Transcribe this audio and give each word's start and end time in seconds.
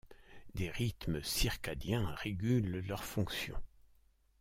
Des 0.55 0.71
rythmes 0.71 1.21
circadiens 1.21 2.11
régulent 2.23 2.83
leurs 2.87 3.03
fonctions. 3.03 3.61